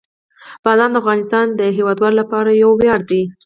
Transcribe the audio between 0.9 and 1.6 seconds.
د افغانستان